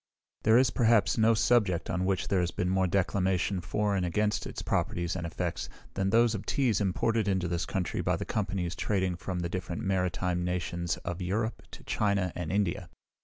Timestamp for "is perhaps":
0.57-1.15